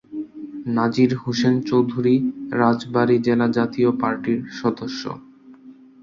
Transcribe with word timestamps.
নাজির 0.77 1.11
হোসেন 1.21 1.55
চৌধুরী 1.61 2.15
রাজবাড়ী 2.53 3.17
জেলা 3.19 3.47
জাতীয় 3.57 3.89
পার্টির 4.01 4.39
সদস্য। 4.59 5.03